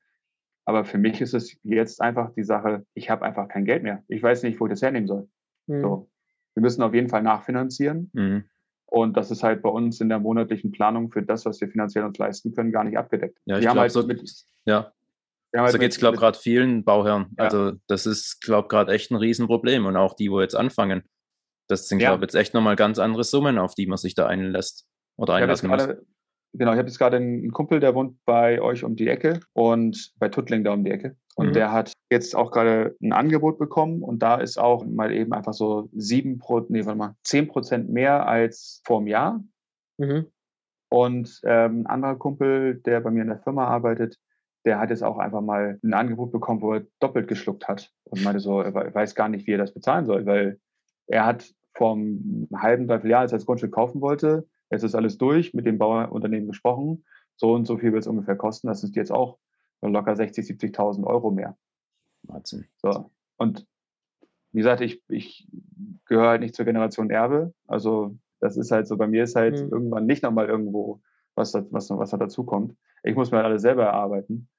[0.65, 4.03] Aber für mich ist es jetzt einfach die Sache, ich habe einfach kein Geld mehr.
[4.07, 5.27] Ich weiß nicht, wo ich das hernehmen soll.
[5.67, 5.81] Mhm.
[5.81, 6.10] So.
[6.55, 8.09] Wir müssen auf jeden Fall nachfinanzieren.
[8.13, 8.45] Mhm.
[8.85, 12.03] Und das ist halt bei uns in der monatlichen Planung für das, was wir finanziell
[12.03, 13.39] uns leisten können, gar nicht abgedeckt.
[13.45, 14.21] Ja, ich glaube, halt so, mit,
[14.65, 14.91] ja,
[15.55, 17.27] halt so geht es, glaube ich, gerade vielen Bauherren.
[17.37, 17.45] Ja.
[17.45, 19.85] Also das ist, glaube ich, gerade echt ein Riesenproblem.
[19.85, 21.03] Und auch die, wo jetzt anfangen,
[21.67, 22.09] das sind, Ja.
[22.09, 24.85] glaube ich, jetzt echt nochmal ganz andere Summen, auf die man sich da einlässt
[25.15, 25.87] oder einlassen muss.
[26.53, 30.13] Genau, ich habe jetzt gerade einen Kumpel, der wohnt bei euch um die Ecke und
[30.19, 31.15] bei Tuttling da um die Ecke.
[31.35, 31.53] Und Mhm.
[31.53, 35.53] der hat jetzt auch gerade ein Angebot bekommen und da ist auch mal eben einfach
[35.53, 39.43] so sieben Pro, nee, warte mal, zehn Prozent mehr als vor einem Jahr.
[39.97, 40.27] Mhm.
[40.89, 44.17] Und ähm, ein anderer Kumpel, der bei mir in der Firma arbeitet,
[44.65, 48.23] der hat jetzt auch einfach mal ein Angebot bekommen, wo er doppelt geschluckt hat und
[48.23, 50.59] meinte so, er we- weiß gar nicht, wie er das bezahlen soll, weil
[51.07, 54.95] er hat vor einem halben, dreiviertel Jahr, als er das Grundstück kaufen wollte, jetzt ist
[54.95, 57.05] alles durch, mit dem Bauunternehmen gesprochen,
[57.35, 59.37] so und so viel wird es ungefähr kosten, das sind jetzt auch
[59.81, 61.57] locker 60, 70.000 Euro mehr.
[62.23, 62.65] Wahnsinn.
[62.77, 63.11] So.
[63.37, 63.65] Und
[64.51, 65.47] wie gesagt, ich, ich
[66.05, 67.53] gehöre halt nicht zur Generation Erbe.
[67.67, 69.71] Also das ist halt so, bei mir ist halt mhm.
[69.71, 71.01] irgendwann nicht nochmal irgendwo
[71.35, 72.75] was, was, was da dazu kommt.
[73.03, 74.49] Ich muss mir halt alles selber erarbeiten.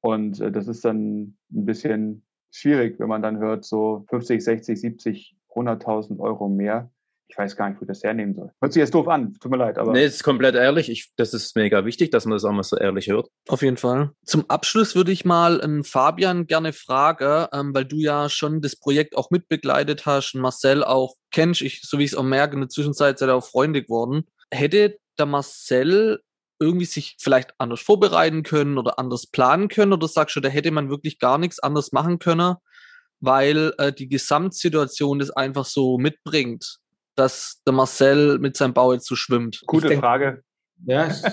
[0.00, 4.80] Und äh, das ist dann ein bisschen schwierig, wenn man dann hört, so 50, 60,
[4.80, 6.90] 70, 100.000 Euro mehr
[7.28, 8.50] ich weiß gar nicht, wo ich das hernehmen soll.
[8.60, 9.76] Hört sich jetzt doof an, tut mir leid.
[9.78, 10.88] Aber nee, ist komplett ehrlich.
[10.88, 13.28] Ich, das ist mega wichtig, dass man das auch mal so ehrlich hört.
[13.48, 14.12] Auf jeden Fall.
[14.24, 18.76] Zum Abschluss würde ich mal einen Fabian gerne fragen, ähm, weil du ja schon das
[18.76, 21.60] Projekt auch mitbegleitet hast und Marcel auch kennst.
[21.60, 24.24] Ich, so wie ich es auch merke, in der Zwischenzeit seid ihr auch Freunde geworden.
[24.50, 26.22] Hätte der Marcel
[26.58, 29.92] irgendwie sich vielleicht anders vorbereiten können oder anders planen können?
[29.92, 32.56] Oder sagst du, da hätte man wirklich gar nichts anders machen können,
[33.20, 36.80] weil äh, die Gesamtsituation das einfach so mitbringt?
[37.18, 39.62] Dass der Marcel mit seinem Bau jetzt so schwimmt?
[39.66, 40.42] Gute denk, Frage.
[40.86, 41.24] Ja, ist,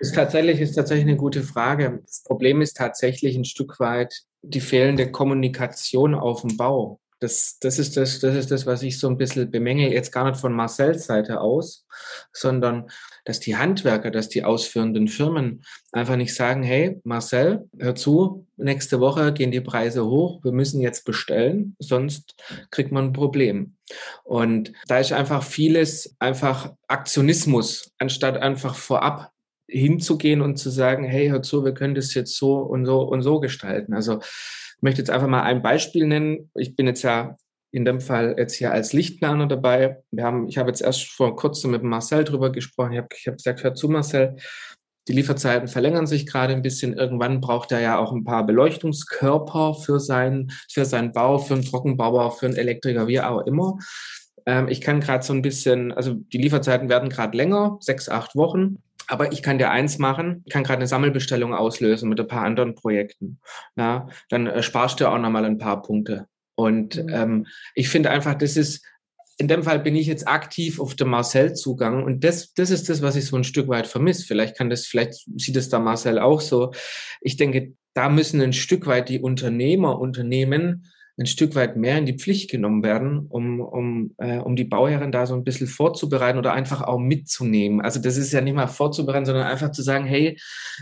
[0.00, 2.00] ist, tatsächlich, ist tatsächlich eine gute Frage.
[2.04, 7.00] Das Problem ist tatsächlich ein Stück weit die fehlende Kommunikation auf dem Bau.
[7.20, 10.28] Das, das, ist das, das ist das, was ich so ein bisschen bemängel, jetzt gar
[10.28, 11.86] nicht von Marcells Seite aus,
[12.32, 12.90] sondern
[13.24, 19.00] dass die Handwerker, dass die ausführenden Firmen einfach nicht sagen, hey, Marcel, hör zu, nächste
[19.00, 22.36] Woche gehen die Preise hoch, wir müssen jetzt bestellen, sonst
[22.70, 23.76] kriegt man ein Problem.
[24.22, 29.30] Und da ist einfach vieles einfach Aktionismus, anstatt einfach vorab
[29.66, 33.22] hinzugehen und zu sagen, hey, hör zu, wir können das jetzt so und so und
[33.22, 33.94] so gestalten.
[33.94, 36.50] Also ich möchte jetzt einfach mal ein Beispiel nennen.
[36.54, 37.36] Ich bin jetzt ja
[37.74, 40.02] in dem Fall jetzt hier als Lichtplaner dabei.
[40.12, 42.92] Wir haben, ich habe jetzt erst vor kurzem mit Marcel drüber gesprochen.
[42.92, 44.36] Ich habe, ich habe gesagt, hör zu, Marcel,
[45.08, 46.94] die Lieferzeiten verlängern sich gerade ein bisschen.
[46.94, 51.64] Irgendwann braucht er ja auch ein paar Beleuchtungskörper für, sein, für seinen Bau, für einen
[51.64, 53.76] Trockenbauer, für einen Elektriker, wie auch immer.
[54.46, 58.36] Ähm, ich kann gerade so ein bisschen, also die Lieferzeiten werden gerade länger, sechs, acht
[58.36, 58.82] Wochen.
[59.08, 62.44] Aber ich kann dir eins machen, ich kann gerade eine Sammelbestellung auslösen mit ein paar
[62.44, 63.40] anderen Projekten.
[63.76, 66.28] Ja, dann äh, sparst du auch nochmal ein paar Punkte.
[66.54, 67.08] Und mhm.
[67.12, 68.84] ähm, ich finde einfach, das ist,
[69.36, 73.02] in dem Fall bin ich jetzt aktiv auf dem Marcel-Zugang und das, das ist das,
[73.02, 74.24] was ich so ein Stück weit vermisse.
[74.24, 76.72] Vielleicht kann das, vielleicht sieht es da Marcel auch so.
[77.20, 80.86] Ich denke, da müssen ein Stück weit die Unternehmer, Unternehmen
[81.16, 85.12] ein Stück weit mehr in die Pflicht genommen werden, um, um, äh, um die Bauherren
[85.12, 87.80] da so ein bisschen vorzubereiten oder einfach auch mitzunehmen.
[87.80, 90.36] Also das ist ja nicht mal vorzubereiten, sondern einfach zu sagen, hey,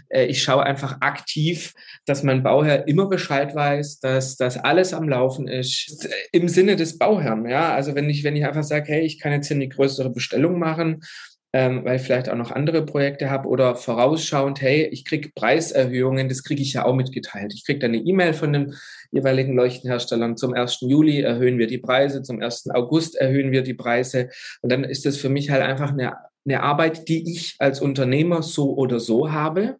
[0.08, 1.74] äh, ich schaue einfach aktiv,
[2.06, 6.98] dass mein Bauherr immer Bescheid weiß, dass das alles am Laufen ist, im Sinne des
[6.98, 7.46] Bauherrn.
[7.46, 10.10] Ja, also wenn ich, wenn ich einfach sage, hey, ich kann jetzt hier eine größere
[10.10, 11.02] Bestellung machen,
[11.52, 16.28] ähm, weil ich vielleicht auch noch andere Projekte habe oder vorausschauend, hey, ich kriege Preiserhöhungen,
[16.28, 17.52] das kriege ich ja auch mitgeteilt.
[17.54, 18.74] Ich kriege dann eine E-Mail von den
[19.10, 20.36] jeweiligen Leuchtenherstellern.
[20.36, 20.80] Zum 1.
[20.80, 22.70] Juli erhöhen wir die Preise, zum 1.
[22.70, 24.30] August erhöhen wir die Preise.
[24.62, 28.42] Und dann ist das für mich halt einfach eine, eine Arbeit, die ich als Unternehmer
[28.42, 29.76] so oder so habe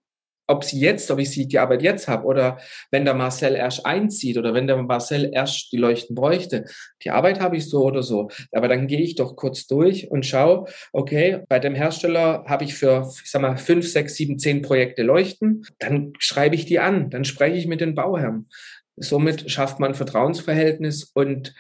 [0.46, 2.59] ob sie jetzt, ob ich sie die Arbeit jetzt habe oder
[2.90, 6.64] wenn der Marcel erst einzieht oder wenn der Marcel erst die Leuchten bräuchte.
[7.05, 8.28] Die Arbeit habe ich so oder so.
[8.52, 12.74] Aber dann gehe ich doch kurz durch und schaue, okay, bei dem Hersteller habe ich
[12.74, 15.64] für, ich sag mal, fünf, sechs, sieben, zehn Projekte Leuchten.
[15.78, 17.11] Dann schreibe ich die an.
[17.11, 18.48] Dann spreche ich mit den Bauherren.
[18.96, 21.55] Somit schafft man ein Vertrauensverhältnis und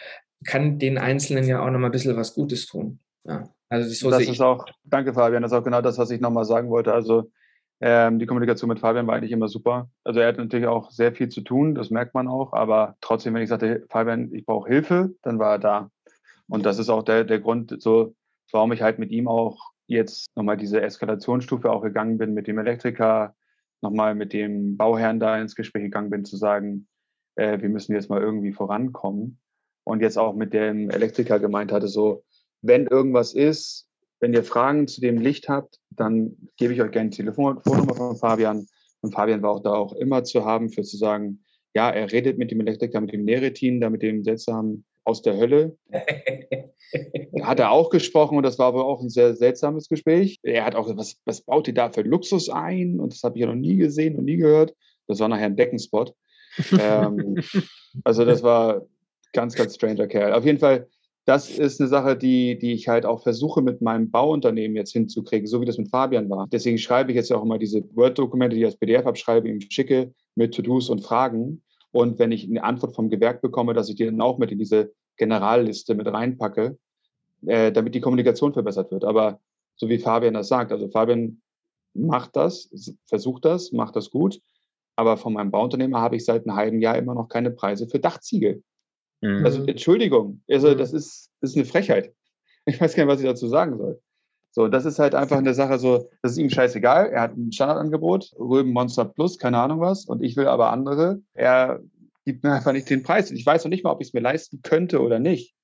[0.44, 2.98] kann den Einzelnen ja auch noch mal ein bisschen was Gutes tun.
[3.24, 6.10] Ja, also das, so das ist auch, danke Fabian, das ist auch genau das, was
[6.10, 6.92] ich nochmal sagen wollte.
[6.92, 7.30] Also
[7.84, 9.90] ähm, die Kommunikation mit Fabian war eigentlich immer super.
[10.04, 12.52] Also er hat natürlich auch sehr viel zu tun, das merkt man auch.
[12.52, 15.90] Aber trotzdem, wenn ich sagte, Fabian, ich brauche Hilfe, dann war er da.
[16.46, 18.14] Und das ist auch der, der Grund, so,
[18.52, 22.58] warum ich halt mit ihm auch jetzt nochmal diese Eskalationsstufe auch gegangen bin, mit dem
[22.58, 23.34] Elektriker,
[23.80, 26.86] nochmal mit dem Bauherrn da ins Gespräch gegangen bin, zu sagen,
[27.34, 29.40] äh, wir müssen jetzt mal irgendwie vorankommen.
[29.84, 32.22] Und jetzt auch mit dem Elektriker gemeint hatte, so,
[32.60, 33.88] wenn irgendwas ist,
[34.22, 38.16] wenn ihr Fragen zu dem Licht habt, dann gebe ich euch gerne die Telefonnummer von
[38.16, 38.66] Fabian.
[39.00, 42.38] Und Fabian war auch da auch immer zu haben, für zu sagen, ja, er redet
[42.38, 45.76] mit dem Elektriker, mit dem Neretin, da mit dem seltsamen aus der Hölle.
[47.42, 50.38] hat er auch gesprochen und das war aber auch ein sehr seltsames Gespräch.
[50.44, 53.00] Er hat auch gesagt, was, was baut ihr da für Luxus ein?
[53.00, 54.72] Und das habe ich ja noch nie gesehen und nie gehört.
[55.08, 56.14] Das war nachher ein Deckenspot.
[56.78, 57.42] ähm,
[58.04, 58.86] also das war
[59.32, 60.32] ganz, ganz stranger Kerl.
[60.32, 60.86] Auf jeden Fall
[61.24, 65.46] das ist eine Sache, die, die ich halt auch versuche mit meinem Bauunternehmen jetzt hinzukriegen,
[65.46, 66.48] so wie das mit Fabian war.
[66.50, 69.60] Deswegen schreibe ich jetzt ja auch immer diese Word-Dokumente, die ich als PDF abschreibe, ihm
[69.60, 71.62] schicke mit To-Dos und Fragen.
[71.92, 74.58] Und wenn ich eine Antwort vom Gewerk bekomme, dass ich die dann auch mit in
[74.58, 76.78] diese Generalliste mit reinpacke,
[77.46, 79.04] äh, damit die Kommunikation verbessert wird.
[79.04, 79.40] Aber
[79.76, 81.40] so wie Fabian das sagt, also Fabian
[81.94, 84.40] macht das, versucht das, macht das gut.
[84.96, 87.98] Aber von meinem Bauunternehmer habe ich seit einem halben Jahr immer noch keine Preise für
[87.98, 88.62] Dachziegel.
[89.22, 89.44] Mhm.
[89.44, 90.78] Also Entschuldigung, also mhm.
[90.78, 92.12] das ist, ist eine Frechheit.
[92.64, 94.00] Ich weiß gar nicht, was ich dazu sagen soll.
[94.52, 97.08] So, das ist halt einfach eine Sache so, das ist ihm scheißegal.
[97.10, 101.20] Er hat ein Standardangebot, Röben Monster Plus, keine Ahnung was, und ich will aber andere.
[101.34, 101.80] Er
[102.24, 103.32] gibt mir einfach nicht den Preis.
[103.32, 105.56] Ich weiß noch nicht mal, ob ich es mir leisten könnte oder nicht.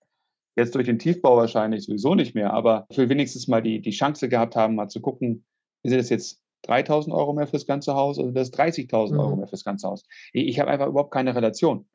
[0.57, 3.93] Jetzt durch den Tiefbau wahrscheinlich sowieso nicht mehr, aber ich will wenigstens mal die, die
[3.93, 5.45] Chance gehabt haben, mal zu gucken,
[5.85, 9.21] ist das jetzt 3000 Euro mehr fürs ganze Haus oder das 30.000 mhm.
[9.21, 10.03] Euro mehr fürs ganze Haus?
[10.33, 11.87] Ich, ich habe einfach überhaupt keine Relation.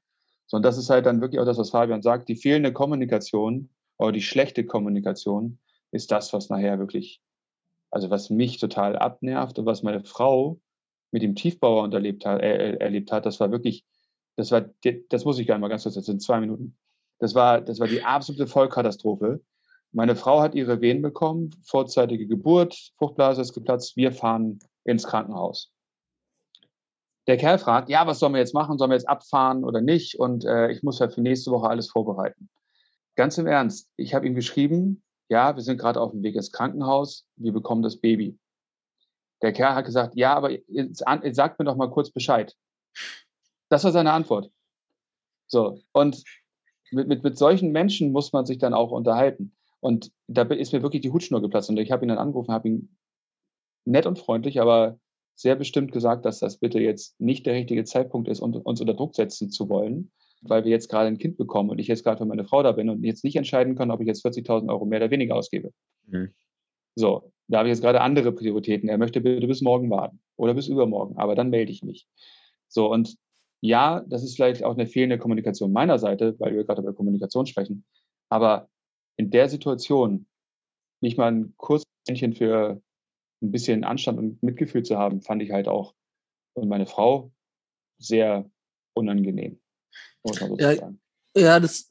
[0.46, 3.70] So, und das ist halt dann wirklich auch das, was Fabian sagt, die fehlende Kommunikation
[3.98, 5.60] oder die schlechte Kommunikation
[5.92, 7.22] ist das, was nachher wirklich,
[7.92, 10.60] also was mich total abnervt und was meine Frau
[11.12, 13.86] mit dem Tiefbauer erlebt hat, äh, erlebt hat, das war wirklich,
[14.36, 14.62] das war,
[15.10, 16.76] das muss ich gar nicht mal ganz kurz, das sind zwei Minuten.
[17.20, 19.42] Das war, das war die absolute Vollkatastrophe.
[19.92, 25.72] Meine Frau hat ihre Wehen bekommen, vorzeitige Geburt, Fruchtblase ist geplatzt, wir fahren ins Krankenhaus.
[27.28, 28.78] Der Kerl fragt, ja, was sollen wir jetzt machen?
[28.78, 30.20] Sollen wir jetzt abfahren oder nicht?
[30.20, 32.50] Und äh, ich muss halt für nächste Woche alles vorbereiten.
[33.16, 36.52] Ganz im Ernst, ich habe ihm geschrieben, ja, wir sind gerade auf dem Weg ins
[36.52, 38.38] Krankenhaus, wir bekommen das Baby.
[39.42, 42.56] Der Kerl hat gesagt, ja, aber jetzt, jetzt sagt mir doch mal kurz Bescheid.
[43.70, 44.52] Das war seine Antwort.
[45.48, 46.24] So, und
[46.92, 49.56] mit, mit, mit solchen Menschen muss man sich dann auch unterhalten.
[49.80, 51.70] Und da ist mir wirklich die Hutschnur geplatzt.
[51.70, 52.98] Und ich habe ihn dann angerufen, habe ihn
[53.86, 54.98] nett und freundlich, aber
[55.36, 59.16] sehr bestimmt gesagt, dass das bitte jetzt nicht der richtige Zeitpunkt ist, uns unter Druck
[59.16, 62.26] setzen zu wollen, weil wir jetzt gerade ein Kind bekommen und ich jetzt gerade für
[62.26, 65.00] meine Frau da bin und jetzt nicht entscheiden kann, ob ich jetzt 40.000 Euro mehr
[65.00, 65.72] oder weniger ausgebe.
[66.08, 66.34] Mhm.
[66.96, 68.90] So, da habe ich jetzt gerade andere Prioritäten.
[68.90, 72.08] Er möchte bitte bis morgen warten oder bis übermorgen, aber dann melde ich mich.
[72.68, 73.16] So, und
[73.62, 77.46] ja, das ist vielleicht auch eine fehlende Kommunikation meiner Seite, weil wir gerade über Kommunikation
[77.46, 77.86] sprechen.
[78.30, 78.70] Aber
[79.16, 80.28] in der Situation
[81.02, 82.82] nicht mal ein kurzes Händchen für
[83.44, 85.94] ein bisschen Anstand und Mitgefühl zu haben, fand ich halt auch
[86.54, 87.32] und meine Frau
[88.00, 88.50] sehr
[88.94, 89.60] unangenehm.
[90.24, 91.02] Muss man so ja, sagen.
[91.36, 91.90] ja, das,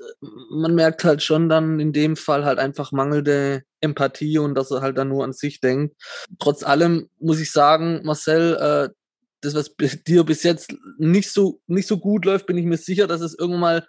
[0.51, 4.81] man merkt halt schon dann in dem Fall halt einfach mangelnde Empathie und dass er
[4.81, 5.97] halt dann nur an sich denkt.
[6.38, 8.95] Trotz allem muss ich sagen, Marcel, äh,
[9.41, 13.07] das, was dir bis jetzt nicht so, nicht so gut läuft, bin ich mir sicher,
[13.07, 13.88] dass es irgendwann mal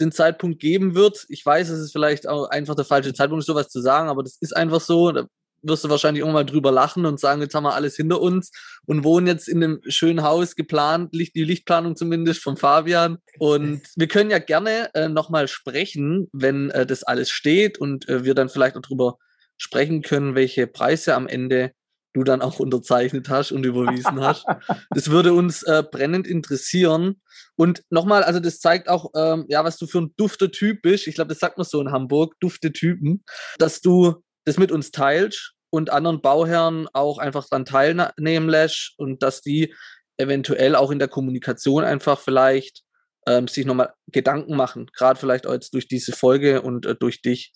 [0.00, 1.26] den Zeitpunkt geben wird.
[1.28, 4.36] Ich weiß, es ist vielleicht auch einfach der falsche Zeitpunkt, sowas zu sagen, aber das
[4.40, 5.12] ist einfach so.
[5.12, 5.26] Da
[5.62, 8.50] wirst du wahrscheinlich irgendwann mal drüber lachen und sagen, jetzt haben wir alles hinter uns
[8.86, 13.18] und wohnen jetzt in einem schönen Haus geplant, die Lichtplanung zumindest von Fabian.
[13.38, 18.24] Und wir können ja gerne äh, nochmal sprechen, wenn äh, das alles steht und äh,
[18.24, 19.18] wir dann vielleicht auch drüber
[19.58, 21.72] sprechen können, welche Preise am Ende
[22.12, 24.44] du dann auch unterzeichnet hast und überwiesen hast.
[24.90, 27.20] Das würde uns äh, brennend interessieren.
[27.56, 31.06] Und nochmal, also das zeigt auch, ähm, ja, was du für ein dufter Typ bist.
[31.06, 33.22] Ich glaube, das sagt man so in Hamburg, dufte Typen,
[33.58, 39.22] dass du das mit uns teilst und anderen Bauherren auch einfach daran teilnehmen lässt und
[39.22, 39.74] dass die
[40.18, 42.82] eventuell auch in der Kommunikation einfach vielleicht
[43.26, 47.22] ähm, sich nochmal Gedanken machen, gerade vielleicht auch jetzt durch diese Folge und äh, durch
[47.22, 47.52] dich.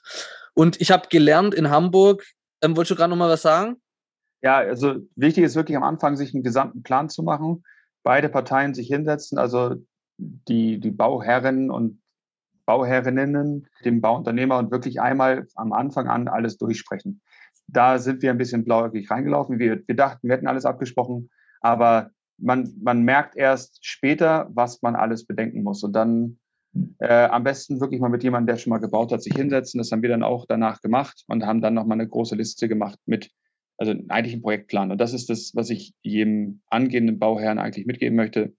[0.55, 2.25] Und ich habe gelernt in Hamburg,
[2.63, 3.81] ähm, wolltest du gerade nochmal was sagen?
[4.43, 7.65] Ja, also wichtig ist wirklich am Anfang, sich einen gesamten Plan zu machen.
[8.03, 9.77] Beide Parteien sich hinsetzen, also
[10.19, 12.01] die, die Bauherren und
[12.67, 17.21] Bauherrinnen, dem Bauunternehmer und wirklich einmal am Anfang an alles durchsprechen.
[17.67, 19.59] Da sind wir ein bisschen blauäugig reingelaufen.
[19.59, 24.97] Wir, wir dachten, wir hätten alles abgesprochen, aber man, man merkt erst später, was man
[24.97, 25.83] alles bedenken muss.
[25.83, 26.39] Und dann
[26.99, 29.79] äh, am besten wirklich mal mit jemandem, der schon mal gebaut hat, sich hinsetzen.
[29.79, 32.99] Das haben wir dann auch danach gemacht und haben dann nochmal eine große Liste gemacht
[33.07, 33.31] mit
[33.77, 34.91] also eigentlich ein Projektplan.
[34.91, 38.55] Und das ist das, was ich jedem angehenden Bauherrn eigentlich mitgeben möchte.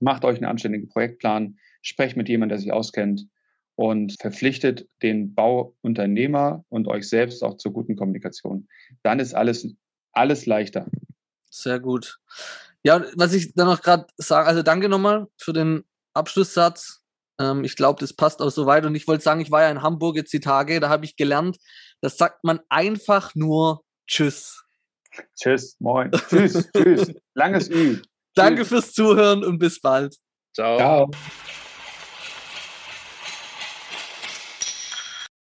[0.00, 3.26] Macht euch einen anständigen Projektplan, sprecht mit jemandem, der sich auskennt
[3.76, 8.68] und verpflichtet den Bauunternehmer und euch selbst auch zur guten Kommunikation.
[9.02, 9.74] Dann ist alles,
[10.12, 10.86] alles leichter.
[11.50, 12.18] Sehr gut.
[12.82, 17.02] Ja, was ich dann noch gerade sage, also danke nochmal für den Abschlusssatz.
[17.40, 18.84] Ähm, ich glaube, das passt auch so weit.
[18.86, 21.16] Und ich wollte sagen, ich war ja in Hamburg jetzt die Tage, da habe ich
[21.16, 21.58] gelernt,
[22.00, 24.64] das sagt man einfach nur Tschüss.
[25.36, 26.10] Tschüss, moin.
[26.28, 27.12] Tschüss, tschüss.
[27.34, 28.02] Langes Ü.
[28.34, 30.16] Danke fürs Zuhören und bis bald.
[30.52, 30.76] Ciao.
[30.76, 31.10] Ciao.